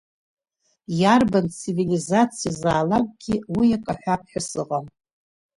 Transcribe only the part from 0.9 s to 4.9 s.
Иарбан цивилизациазаалакгьы уи акы ахәап ҳәа сыҟам.